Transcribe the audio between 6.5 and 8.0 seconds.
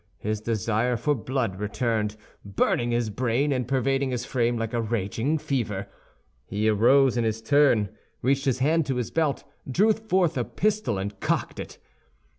arose in his turn,